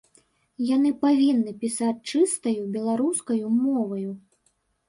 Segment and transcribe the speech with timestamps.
[0.75, 4.11] Яны павінны пісаць чыстаю беларускаю моваю.